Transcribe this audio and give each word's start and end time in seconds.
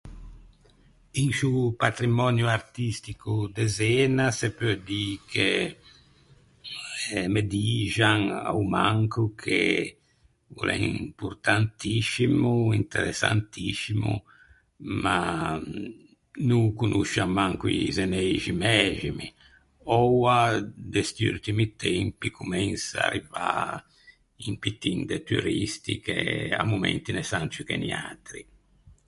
In 1.23 1.29
sciô 1.37 1.59
patrimònio 1.83 2.47
artistico 2.59 3.33
de 3.55 3.63
Zena 3.79 4.25
se 4.39 4.49
peu 4.59 4.73
dî 4.89 5.05
che, 5.31 5.49
eh 7.17 7.27
me 7.33 7.41
dixan 7.53 8.21
a-o 8.49 8.61
manco 8.75 9.23
che 9.41 9.63
o 10.59 10.61
l’é 10.67 10.75
importantiscimo, 11.07 12.53
interessantiscimo, 12.81 14.11
ma 15.03 15.19
no 16.47 16.57
ô 16.67 16.71
conoscian 16.81 17.29
manco 17.39 17.65
i 17.77 17.79
zeneixi 17.97 18.53
mæximi. 18.63 19.27
Oua 19.99 20.37
de 20.91 21.01
sti 21.09 21.23
urtimi 21.31 21.65
tempi 21.85 22.27
comensa 22.39 22.95
à 23.01 23.05
arrivâ 23.07 23.49
un 24.47 24.53
pittin 24.63 24.97
de 25.09 25.17
turisti 25.29 25.93
che 26.05 26.19
à 26.61 26.63
momenti 26.71 27.09
ne 27.13 27.23
san 27.29 27.45
ciù 27.53 27.61
che 27.69 27.75
niatri. 27.83 28.41